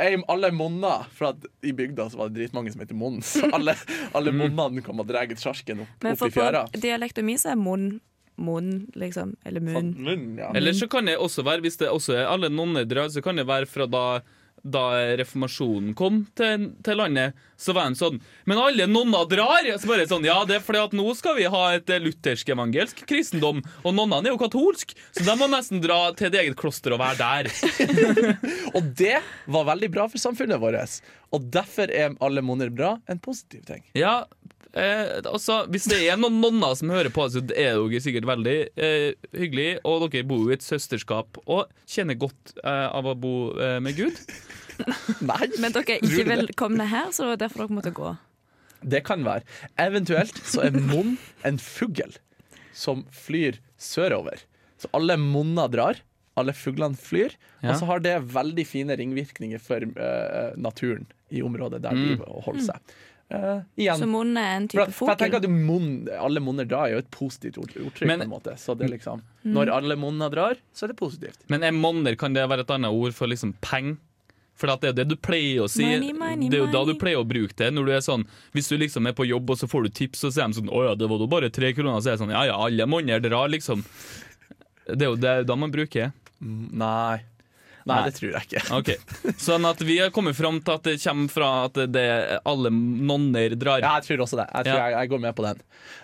[0.00, 3.34] Ei, alle monner, for at i bygda så var det dritmange som heter Mons.
[3.38, 3.76] Så alle,
[4.16, 6.66] alle monnene kom og dreget sjarken opp, opp for i fjæra.
[6.72, 7.92] på dialekten min så er munn
[8.40, 9.34] munn, liksom.
[9.44, 9.92] Eller munn.
[10.00, 10.48] Munn, ja.
[10.56, 13.36] Eller så kan det også være, hvis det også er alle nonner drar, så kan
[13.36, 14.04] det være fra da
[14.60, 18.18] da reformasjonen kom til, til landet, så var de sånn
[18.48, 19.68] Men alle nonner drar!
[19.78, 23.04] Så bare sånn, ja, det er fordi at nå skal vi ha et eh, luthersk-evangelsk
[23.08, 26.96] kristendom, og nonnene er jo katolsk, så de må nesten dra til et eget kloster
[26.96, 27.50] og være der.
[28.76, 29.18] Og det
[29.50, 31.00] var veldig bra for samfunnet vårt.
[31.34, 33.82] Og derfor er alle monner bra en positiv ting.
[33.98, 34.22] Ja,
[34.72, 38.28] eh, altså, Hvis det er noen nonner som hører på, så er det jo sikkert
[38.30, 39.70] veldig eh, hyggelig.
[39.84, 43.78] Og dere bor jo i et søsterskap og kjenner godt eh, av å bo eh,
[43.82, 44.20] med Gud.
[45.30, 48.12] Nei, Men dere er ikke velkomne her, så det var derfor dere måtte gå.
[48.82, 49.42] det kan være.
[49.78, 52.14] Eventuelt så er mon en fugl
[52.72, 54.40] som flyr sørover.
[54.80, 55.98] Så alle monner drar.
[56.40, 57.34] Alle fuglene flyr.
[57.60, 57.72] Ja.
[57.74, 62.06] Og så har det veldig fine ringvirkninger for uh, naturen i området der Mm.
[62.16, 62.94] de holder seg.
[63.30, 64.00] Uh, igjen.
[64.00, 65.10] Så munn er en type fugl?
[65.12, 68.06] jeg tenker at mon, Alle monner drar er jo et positivt ord, ordtrykk.
[68.08, 69.52] Men- på en måte Så det liksom, mm.
[69.54, 71.38] Når alle monner drar, så er det positivt.
[71.48, 73.98] Men er monner, kan det være et annet ord for liksom penger?
[74.60, 75.82] For det er det du pleier å si.
[75.86, 77.70] Money, money, det er jo da du pleier å bruke det.
[77.72, 80.20] Når du er sånn Hvis du liksom er på jobb og så får du tips,
[80.26, 82.02] så er de sånn 'Å ja, det var da bare tre kroner'.
[82.04, 83.82] Så er det sånn Ja ja, alle monner drar, liksom.
[84.86, 86.12] Det er jo det, da man bruker.
[86.40, 87.20] Nei.
[87.86, 88.10] Nei, Nei.
[88.10, 88.62] det tror jeg ikke.
[88.76, 89.32] okay.
[89.40, 93.54] Sånn at vi har kommet fram til at det kommer fra at det alle nonner
[93.56, 93.80] drar.
[93.80, 94.48] Ja, jeg tror også det.
[94.52, 94.88] Jeg tror Ja.
[94.90, 95.62] jeg, jeg går med på den.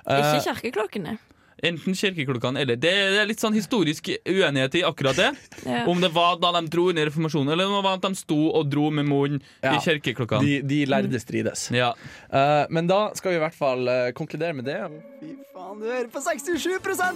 [0.08, 0.54] Ikke kirkeklokkene.
[0.62, 1.18] kirkeklokkene.
[1.64, 5.32] Enten kirkeklokkene eller Det er litt sånn historisk uenighet i akkurat det.
[5.66, 5.82] Ja.
[5.88, 8.36] Om det var da de dro under reformasjonen, eller om det var at de sto
[8.54, 9.72] og dro med munnen Ja.
[9.74, 10.44] i kirkeklokkene.
[10.44, 11.66] de, de lærde strides.
[11.74, 11.90] Ja.
[12.30, 14.78] Uh, men da skal vi i hvert fall uh, konkludere med det.
[15.18, 16.68] Fy faen, du hører på 67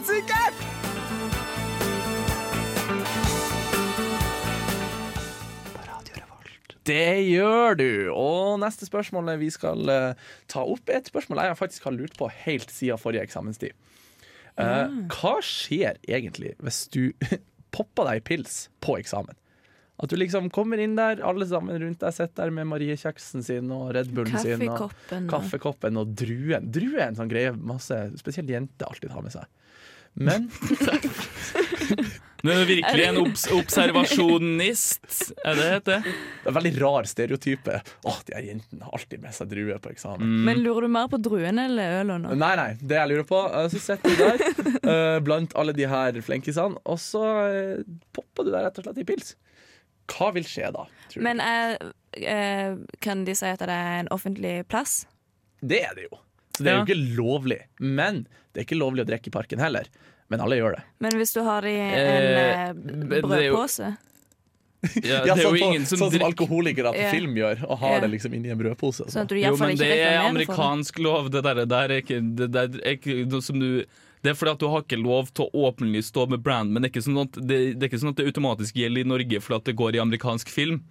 [0.09, 0.65] sikkert!
[6.91, 7.91] Det gjør du.
[8.17, 12.19] Og neste spørsmål vi skal uh, ta opp, er et spørsmål jeg faktisk har lurt
[12.19, 13.77] på helt siden forrige eksamenstid.
[14.61, 17.03] Eh, hva skjer egentlig hvis du
[17.77, 19.37] popper deg pils på eksamen?
[20.01, 23.69] At du liksom kommer inn der, alle sammen rundt deg sitter der med Mariekjeksen sin
[23.77, 24.63] og Red Bullen sin.
[24.69, 25.27] Og Kaffekoppen.
[25.27, 26.71] og- kaffekoppen og druen.
[26.73, 29.45] Drue er en sånn greie masse, spesielt jenter alltid har med seg.
[30.17, 30.49] Men
[32.41, 35.03] Nå er du virkelig en obs observasjonist,
[35.45, 36.07] er det det heter?
[36.07, 37.81] det er en veldig rar stereotype.
[38.09, 40.25] Åh, de her jentene har alltid med seg drue på eksamen.
[40.25, 40.41] Mm.
[40.49, 42.39] Men lurer du mer på druene eller ølen nå?
[42.41, 44.45] Nei, nei, det jeg lurer på eh, Så sitter du der
[44.95, 49.05] eh, blant alle de her flenkisene, og så eh, popper du der rett og slett
[49.05, 49.35] i pils.
[50.11, 50.89] Hva vil skje da?
[51.13, 51.25] Tror?
[51.27, 51.77] Men eh,
[52.25, 55.05] eh, kan de si at det er en offentlig plass?
[55.61, 56.17] det er det jo.
[56.57, 57.59] Så det er jo ikke lovlig.
[57.81, 59.89] Men det er ikke lovlig å drikke i parken heller.
[60.31, 60.83] Men alle gjør det.
[61.03, 63.99] Men hvis du har det i en Eh, eh, det brødpose Ja,
[64.81, 67.79] Ja, det er sånn, jo på, ingen som sånn som alkoholikere på film gjør, og
[67.83, 68.01] har Ja.
[68.01, 69.03] det liksom inni en brødpose.
[69.05, 70.31] og Sånn at du Jo, men ikke det er det.
[70.31, 71.31] amerikansk lov.
[71.31, 73.85] Det der, der er ikke, det der er ikke noe som du
[74.23, 76.83] det er fordi at du har ikke lov til å åpenlig stå med brand, men
[76.83, 79.09] det er ikke sånn at det, det, er ikke sånn at det automatisk gjelder i
[79.09, 80.83] Norge fordi at det går i amerikansk film.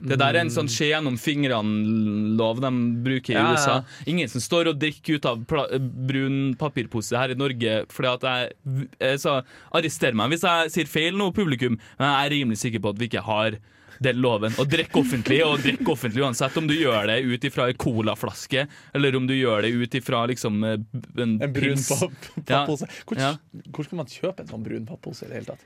[0.00, 2.70] Det der er en sånn skje gjennom fingrene-lov de
[3.04, 3.52] bruker i Ja.
[3.52, 3.74] USA.
[4.06, 8.22] Ingen som står og drikker ut av pla brun papirpose her i Norge fordi at
[8.22, 12.58] jeg, jeg så Arrester meg hvis jeg sier feil nå, publikum, men jeg er rimelig
[12.62, 13.58] sikker på at vi ikke har
[14.00, 14.54] den loven.
[14.56, 18.62] Å drikke offentlig, og drikke offentlig uansett om du gjør det ut ifra ei colaflaske,
[18.96, 20.78] eller om du gjør det ut ifra liksom eh,
[21.20, 21.90] en, En brun pils.
[21.92, 22.64] papp- Ja.
[22.64, 22.88] pappose.
[23.04, 23.34] Hvor, Ja.
[23.68, 25.60] hvor skal man kjøpe en sånn brun pappose i det hele tatt?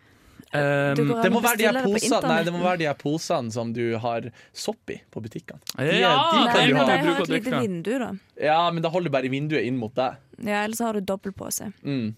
[0.55, 3.73] Um, Det må, være de her posene, nei, det må være de her posene som
[3.75, 5.59] du har sopp i på butikkene.
[5.83, 6.85] Ja, de Nei, kan du ha.
[6.87, 8.11] de bruke har et lite vindu, da.
[8.39, 10.21] Ja, men da holder bare vinduet inn mot deg.
[10.47, 11.73] Ja, Eller så har du dobbeltpose.
[11.83, 12.15] Mm.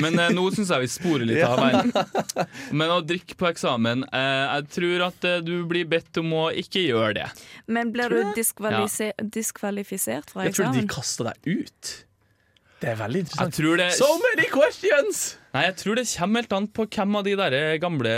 [0.00, 1.92] Men eh, nå syns jeg vi sporer litt av veien.
[2.72, 6.46] Men å drikke på eksamen eh, Jeg tror at eh, du blir bedt om å
[6.50, 7.26] ikke gjøre det.
[7.68, 11.92] Men blir du diskvalise- diskvalifisert fra Jeg tror de kaster deg ut.
[12.82, 13.62] Det er veldig interessant.
[13.78, 15.22] det, So many questions!
[15.54, 18.14] nei, jeg tror det kommer helt an på hvem av de der gamle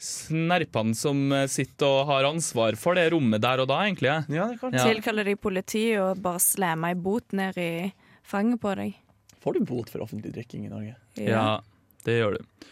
[0.00, 4.14] snerpene som sitter og har ansvar for det rommet der og da, egentlig.
[4.32, 4.72] Ja, det kan.
[4.72, 4.86] Ja.
[4.88, 7.72] Tilkaller de politiet og bare slammer ei bot ned i
[8.24, 8.96] fanget på deg?
[9.44, 10.96] Får du bot for offentlig drikking i Norge?
[11.20, 11.60] Ja,
[12.08, 12.66] det gjør du.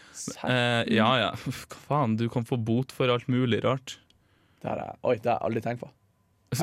[0.49, 3.99] Eh, ja ja, hva faen, du kan få bot for alt mulig rart.
[4.59, 5.91] Det har jeg, oi, det har jeg aldri tenkt på.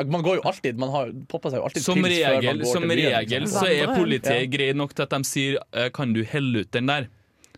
[0.06, 2.62] Man går jo alltid, man har poppa seg jo alltid Som pils før man regel,
[2.64, 4.48] går som til byen, regel så er politiet Ja.
[4.56, 7.06] greie nok til at de sier eh, 'kan du helle ut den der',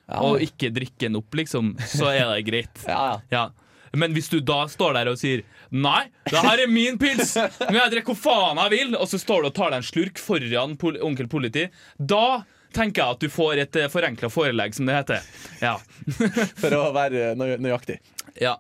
[0.09, 0.21] Ja.
[0.21, 2.77] og ikke drikke den opp, liksom, så er det greit.
[2.89, 3.21] Ja, ja.
[3.31, 3.49] Ja.
[3.97, 7.75] Men hvis du da står der og sier 'nei, det her er min pils', men
[7.81, 10.19] jeg drikker hvor faen jeg vil', og så står du og tar deg en slurk
[10.19, 14.85] foran pol onkel politi, da tenker jeg at du får et uh, forenkla forelegg, som
[14.85, 15.21] det heter.
[15.63, 15.79] Ja.
[16.61, 17.99] For å være nøy nøyaktig.
[18.39, 18.59] ja.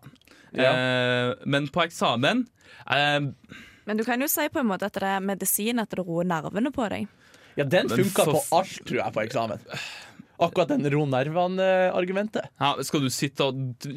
[0.56, 2.46] Eh, men på eksamen
[2.94, 3.20] eh,
[3.88, 6.26] Men du kan jo si på en måte at det er medisin, at det roer
[6.28, 7.08] nervene på deg.
[7.58, 9.64] Ja, den funka for på alt, tror jeg, på eksamen.
[10.38, 12.44] Akkurat den ro nervene-argumentet.
[12.60, 13.56] ja, Skal du sitte og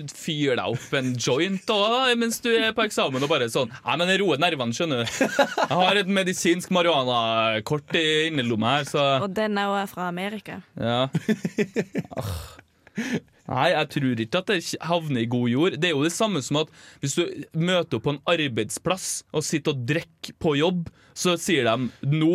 [0.10, 3.70] fyre deg opp en joint da, da, mens du er på eksamen og bare sånn
[3.70, 5.20] Nei, men det roer nervene, skjønner du.
[5.22, 10.64] Jeg har et medisinsk marihuana-kort i innerlomma her, så Og den er jo fra Amerika.
[10.82, 11.06] Ja.
[13.52, 15.76] Nei, jeg tror ikke at det havner i god jord.
[15.82, 16.72] Det er jo det samme som at
[17.04, 17.26] hvis du
[17.58, 22.34] møter opp på en arbeidsplass og sitter og drikker på jobb, så sier de nå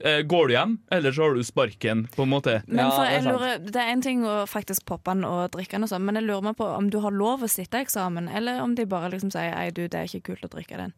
[0.00, 2.56] eh, går du hjem, eller så har du sparken, på en måte.
[2.66, 5.52] Men for det er jeg lurer, det er en ting å faktisk poppe den og
[5.54, 7.80] drikke den, og sånn, men jeg lurer meg på om du har lov å sitte
[7.80, 10.54] i eksamen, eller om de bare liksom sier ei du, det er ikke kult å
[10.56, 10.96] drikke den.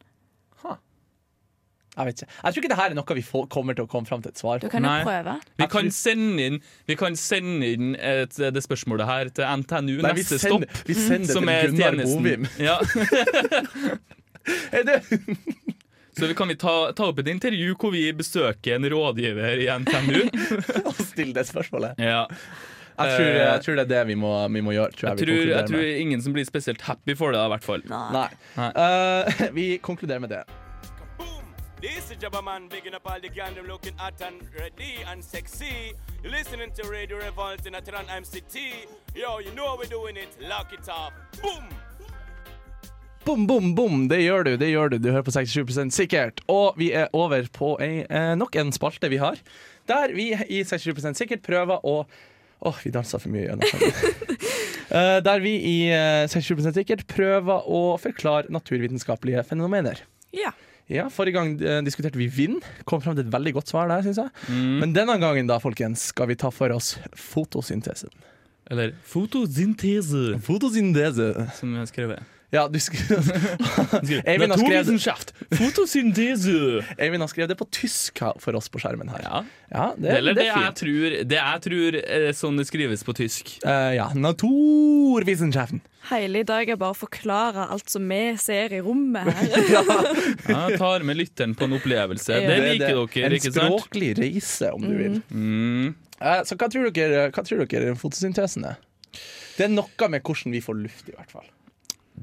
[1.96, 2.32] Jeg vet ikke.
[2.36, 4.34] Jeg tror ikke det her er noe vi får, kommer til å komme fram til
[4.34, 5.04] et svar Du kan jo Nei.
[5.06, 5.36] prøve.
[5.62, 6.58] Vi kan sende inn,
[6.90, 10.84] vi kan sende inn et, det spørsmålet her til NTNU Nei, vi neste sender, stopp.
[10.90, 12.22] vi sender Som til er Gunnar tjenesten.
[12.22, 12.48] Bovim.
[12.60, 12.76] Ja.
[14.70, 15.00] Er det?
[16.18, 19.66] Så vi kan vi ta, ta opp et intervju hvor vi besøker en rådgiver i
[19.82, 20.20] NTNU.
[20.86, 21.98] Å stille det spørsmålet.
[22.00, 22.22] Ja.
[22.96, 24.94] Jeg tror, jeg tror det er det vi må, vi må gjøre.
[24.96, 27.42] Tror jeg, Jeg vi tror, jeg konkluderer tror ingen som blir spesielt happy for det,
[27.42, 27.84] i hvert fall.
[27.90, 28.06] Nei.
[28.14, 28.28] Nei.
[28.56, 28.70] Nei.
[28.86, 30.44] Eh, vi konkluderer med det.
[32.16, 35.92] Is Jabba Man, bigging up all the gang, them looking hot and ready and sexy.
[36.22, 38.86] You're listening to Radio Revolt in Atran MCT.
[39.14, 40.28] Yo, you know how we're doing it.
[40.40, 41.12] Lock it up.
[41.42, 41.64] Boom!
[43.24, 44.08] Bom, bom, bom!
[44.08, 44.56] Det gjør du.
[44.56, 46.40] det gjør Du Du hører på 67% sikkert.
[46.48, 49.36] Og vi er over på ei, eh, nok en spalte vi har,
[49.88, 52.06] der vi i 67 sikkert prøver å
[52.60, 53.60] Åh, vi dansa for mye igjen.
[54.88, 60.00] uh, der vi i uh, 67 sikkert prøver å forklare naturvitenskapelige fenomener.
[60.32, 60.54] Ja.
[60.92, 62.60] Ja, Forrige gang eh, diskuterte vi vind.
[62.86, 64.30] Kom fram til et veldig godt svar der, syns jeg.
[64.54, 68.12] Men denne gangen da, folkens, skal vi ta for oss fotosyntesen.
[68.70, 71.32] Eller fotosyntese, Fotosyntese.
[71.58, 72.35] som jeg har skrevet.
[72.54, 73.26] Ja, du skrev
[74.30, 76.84] Eivind har skrevet Fotosyntese.
[76.94, 79.24] Eivind har skrevet det på tysk for oss på skjermen her.
[79.24, 79.40] Ja.
[79.72, 83.02] Ja, det, Eller det det er jeg tror, det jeg tror er sånn det skrives
[83.06, 83.56] på tysk.
[83.66, 85.82] Uh, ja, Naturwissenschaften.
[86.06, 89.56] Hele i dag er bare å forklare alt som vi ser i rommet her.
[90.52, 92.30] Jeg tar med lytteren på en opplevelse.
[92.30, 92.46] Ja.
[92.46, 93.64] Det er liker dere, En ikke sant?
[93.64, 95.18] En språklig reise, om du vil.
[95.34, 95.96] Mm.
[96.22, 98.78] Uh, så hva tror, dere, hva tror dere fotosyntesen er?
[99.56, 101.50] Det er noe med hvordan vi får luft, i hvert fall.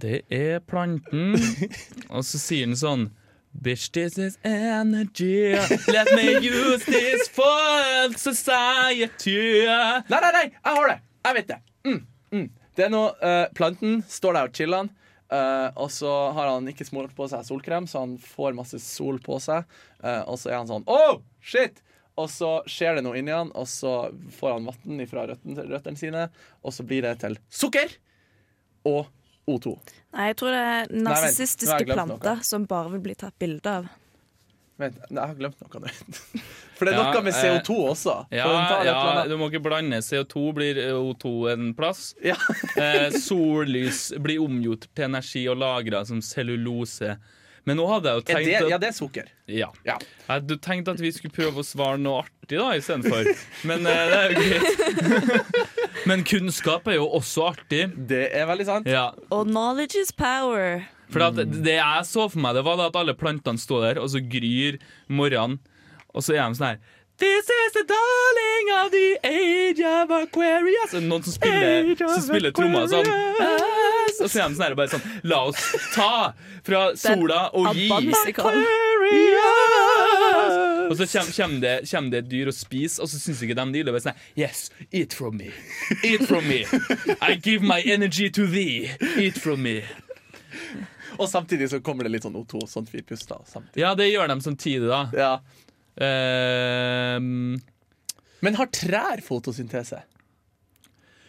[0.03, 1.37] Det er planten.
[2.15, 3.11] Og så sier den sånn
[3.53, 5.53] Bitch, this is energy.
[5.93, 9.63] Let me use this for society.
[10.09, 10.47] Nei, nei, nei!
[10.49, 10.97] Jeg har det!
[11.23, 11.59] Jeg vet det.
[11.85, 12.01] Mm,
[12.33, 12.49] mm.
[12.73, 14.91] Det er noe uh, Planten står der og chiller'n.
[15.29, 19.21] Uh, og så har han ikke smurt på seg solkrem, så han får masse sol
[19.23, 19.69] på seg.
[20.01, 21.79] Uh, og så er han sånn Oh, shit!
[22.19, 25.97] Og så skjer det noe inni han, og så får han vann fra røttene, røttene
[25.97, 26.27] sine,
[26.61, 27.95] og så blir det til sukker
[28.89, 29.07] og
[29.49, 29.73] O2.
[30.13, 33.91] Nei, jeg tror det er narsissistiske planter som bare vil bli tatt bilde av.
[34.81, 35.91] Vent, jeg har glemt noe nå.
[36.77, 38.15] For det er Ja, noe med eh, CO2 også.
[38.33, 38.47] Ja,
[38.87, 38.95] ja,
[39.29, 39.99] du må ikke blande.
[40.01, 42.15] CO2 blir O2 en plass.
[42.31, 42.37] ja.
[42.81, 47.13] Eh, sollys blir omgjort til energi og lagra som cellulose.
[47.63, 49.29] Men nå hadde jeg jo tenkt det, at ja, det er sukker.
[49.47, 49.69] Ja.
[49.87, 49.95] Ja.
[50.25, 53.29] Jeg hadde tenkt at vi skulle prøve å svare noe artig da istedenfor.
[53.69, 55.79] Men eh, det er jo greit.
[56.09, 57.85] Men kunnskap er jo også artig.
[58.09, 58.89] Det er veldig sant.
[58.89, 59.11] Ja.
[59.31, 60.83] Og knowledge is power.
[61.13, 64.09] For at det jeg så for meg, det var at alle plantene står der, og
[64.11, 65.59] så gryr morgenen,
[66.13, 66.81] og så er de sånn her
[67.21, 70.95] This is the darling of the age of Aquarius.
[70.97, 73.05] Og noen som spiller, som spiller trommer sånn.
[73.05, 75.61] Og så er de sånn her bare sånn La oss
[75.93, 76.33] ta
[76.65, 77.85] fra sola og gi.
[77.85, 78.57] ABBA-musikal.
[80.93, 83.65] Og så kommer, det, kommer det et dyr og spiser, og så syns ikke de
[83.73, 83.95] det Og.
[83.95, 85.49] Bare sånn, Yes, eat from me.
[86.05, 86.61] Eat from me.
[87.19, 88.93] I give my energy to thee.
[89.17, 89.81] Eat from me.
[91.17, 93.81] Og samtidig så kommer det litt sånn O2, sånn at vi puster samtidig.
[93.83, 95.01] Ja, det gjør de samtidig, da.
[95.17, 95.33] Ja.
[95.93, 97.19] Uh,
[98.43, 99.99] Men har trær fotosyntese?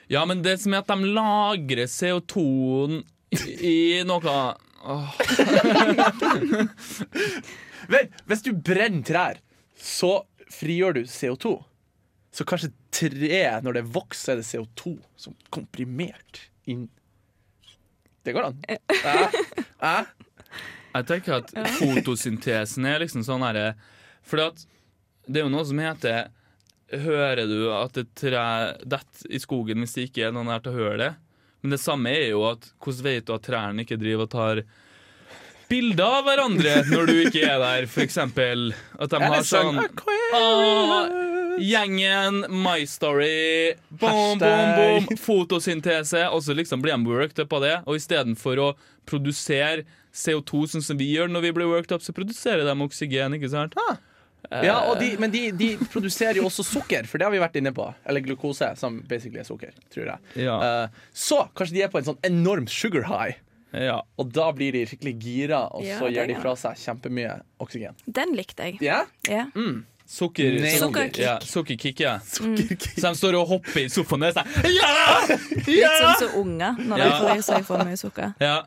[0.09, 3.03] ja, men det som er at de lagrer CO2-en
[3.35, 3.37] i,
[3.69, 4.35] i noe
[4.85, 5.15] oh.
[7.93, 9.35] Vel, hvis du brenner trær,
[9.77, 11.57] så frigjør du CO2.
[12.35, 16.89] Så kanskje tre, når det vokser, er det CO2 som komprimert inn
[18.25, 18.63] Det går an.
[18.69, 18.79] Eh?
[19.85, 20.07] Eh?
[20.95, 23.75] Jeg tenker at fotosyntesen er liksom sånn herre
[24.25, 26.31] For det er jo noe som heter
[27.05, 28.45] Hører du at et tre
[28.81, 31.11] detter i skogen hvis det ikke er noen der til å høre det?
[31.65, 34.63] Men det samme er jo at hvordan vet du at trærne ikke driver og tar
[35.75, 37.89] bilder av hverandre når du ikke er der?
[38.05, 41.23] Eksempel at de har sånn sånn
[41.55, 46.25] Gjengen, My Story, boom, boom, boom, fotosyntese.
[46.35, 47.77] Og så liksom blir de worked up av det.
[47.87, 48.73] Og istedenfor å
[49.07, 49.85] produsere
[50.15, 53.39] CO2 sånn som vi gjør når vi blir worked up, så produserer de oksygen.
[53.39, 53.79] ikke sant?
[54.51, 57.57] Ja, og de, men de, de produserer jo også sukker, for det har vi vært
[57.61, 57.87] inne på.
[58.05, 60.45] Eller glukose, som basically er sukker, tror jeg.
[60.47, 60.59] Ja.
[60.59, 63.39] Uh, så kanskje de er på en sånn enorm sugar high,
[63.75, 63.97] ja.
[64.19, 67.41] og da blir de skikkelig gira, og Ja, så det gir de fra seg kjempemye
[67.61, 67.95] oksygen.
[68.07, 68.79] Den likte jeg.
[68.85, 69.05] Ja?
[69.29, 69.47] Ja.
[70.07, 71.19] Sukker, Sukkerkick.
[71.25, 72.19] Ja, sukkerkick, ja.
[72.21, 72.83] Sukkerkick.
[73.01, 74.91] Så de står og hopper i sofaen og er sånn Ja!
[75.67, 78.35] Litt sånn som unger når de får i seg for mye sukker.
[78.45, 78.59] Ja,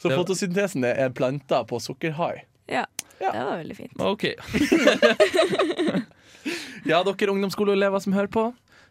[0.00, 2.44] Så Det var- fotosyntesen er planta på sukkerhai.
[2.70, 2.86] Ja,
[3.20, 3.32] Ja.
[3.34, 4.00] det var veldig fint.
[4.00, 4.24] OK.
[6.88, 8.46] Ja, dere ungdomsskoleelever som hører på,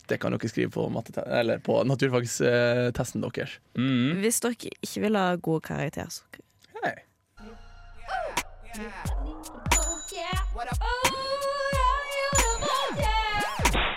[0.09, 0.85] det kan dere skrive på,
[1.25, 3.57] eller på naturfagstesten deres.
[3.77, 4.19] Mm.
[4.23, 6.23] Hvis dere ikke vil ha gode karakterer, så
[6.83, 6.95] Hei.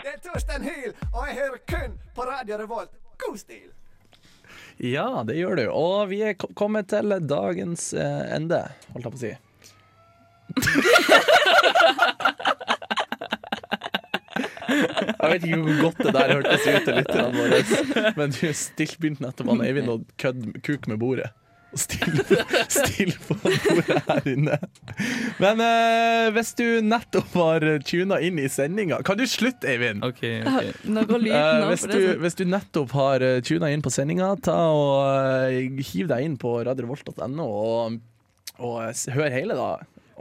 [0.03, 2.90] Det er Torstein Hyl, og jeg hører kun på Radio Revolt.
[3.22, 3.68] God stil!
[4.83, 5.64] Ja, det gjør du.
[5.70, 8.62] Og vi er ko- kommet til dagens eh, ende,
[8.94, 9.33] holdt jeg på å si.
[15.23, 18.99] Jeg vet ikke hvor godt det der hørtes ut til lytterne våre, men du stilt
[18.99, 21.31] begynte nettopp han Eivind å kødde kuk med bordet.
[21.73, 24.59] Og stille, på bordet her inne.
[25.41, 30.05] Men eh, hvis du nettopp har tuna inn i sendinga Kan du slutte, Eivind?
[30.05, 30.75] ok, okay.
[30.85, 34.35] Nå går lyden Eh, hvis, du, hvis du nettopp har uh, tuna inn på sendinga,
[34.45, 37.97] ta og eh, hiv deg inn på radiorevolt.no og,
[38.59, 39.71] og eh, hør hele, da.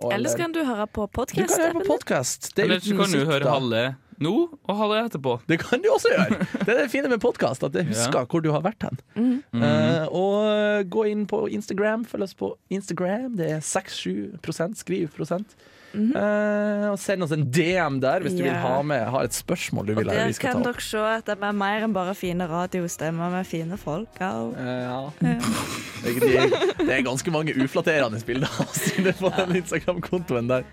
[0.01, 1.91] Og, Eller så kan du høre på du kan høre på podkast.
[1.91, 2.55] podkast.
[2.55, 3.83] Det er Eller så kan du høre halve
[4.21, 4.31] nå
[4.69, 5.35] og halve etterpå.
[5.49, 6.37] Det kan du også gjøre.
[6.61, 8.99] Det er det fine med podkast, at det husker hvor du har vært hen.
[9.17, 9.35] Mm.
[9.57, 12.05] Uh, og eh, gå inn på Instagram.
[12.09, 13.35] Følg oss på Instagram.
[13.39, 15.55] Det er 6-7 Skriv prosent.
[15.91, 18.53] uh, og send oss en DM der hvis du vil.
[18.63, 20.77] Ha med har et spørsmål du vil ha der vi skal kan ta opp.
[20.77, 24.21] dere se at det er mer enn bare fine radiostemmer med fine folk.
[24.21, 25.01] Og Uh, ja.
[25.19, 30.65] Det, er- det er ganske mange uflatterende bilder å inne på den Instagram-kontoen der.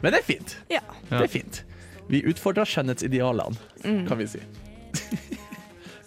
[0.00, 0.56] Men det er fint.
[0.72, 0.80] Ja.
[1.10, 1.64] Det er fint.
[2.10, 4.42] Vi utfordrer skjønnhetsidealene, kan vi si.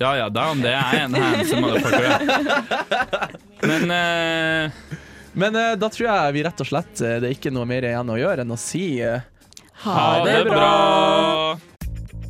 [0.02, 3.38] Ja ja, da om det er en handsome motherfucker.
[3.62, 5.00] Men uh...
[5.34, 7.86] Men uh, da tror jeg vi rett og slett eh, det er ikke noe mer
[7.88, 9.00] igjen å gjøre enn å si
[9.84, 11.58] ha det bra!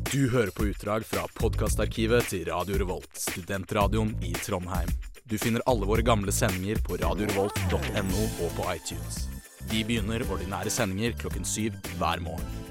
[0.08, 4.88] Du hører på utdrag fra podkastarkivet til Radio Revolt, studentradioen i Trondheim.
[5.24, 9.24] Du finner alle våre gamle sendinger på radiorevolt.no og på iTunes.
[9.70, 12.63] Vi begynner ordinære sendinger klokken syv hver morgen.